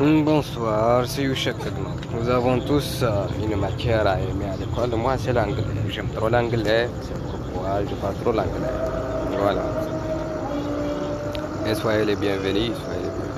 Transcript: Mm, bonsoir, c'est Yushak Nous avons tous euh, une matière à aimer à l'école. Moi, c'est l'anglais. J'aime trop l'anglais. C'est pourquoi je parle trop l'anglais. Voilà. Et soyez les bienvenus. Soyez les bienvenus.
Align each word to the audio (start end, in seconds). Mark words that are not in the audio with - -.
Mm, 0.00 0.24
bonsoir, 0.24 1.04
c'est 1.06 1.24
Yushak 1.24 1.56
Nous 2.14 2.30
avons 2.30 2.58
tous 2.58 3.02
euh, 3.02 3.26
une 3.44 3.54
matière 3.54 4.06
à 4.06 4.18
aimer 4.18 4.46
à 4.46 4.56
l'école. 4.56 4.98
Moi, 4.98 5.18
c'est 5.18 5.34
l'anglais. 5.34 5.62
J'aime 5.90 6.08
trop 6.16 6.30
l'anglais. 6.30 6.88
C'est 7.02 7.22
pourquoi 7.22 7.80
je 7.84 7.94
parle 7.96 8.14
trop 8.22 8.32
l'anglais. 8.32 8.72
Voilà. 9.38 9.62
Et 11.66 11.74
soyez 11.74 12.06
les 12.06 12.16
bienvenus. 12.16 12.72
Soyez 12.82 13.02
les 13.02 13.10
bienvenus. 13.10 13.29